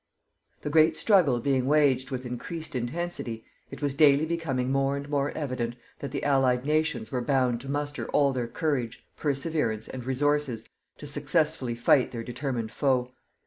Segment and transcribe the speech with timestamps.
[0.63, 5.29] The great struggle being waged with increased intensity, it was daily becoming more and more
[5.37, 10.65] evident that the Allied nations were bound to muster all their courage, perseverance and resources
[10.97, 13.11] to successfully fight their determined foe.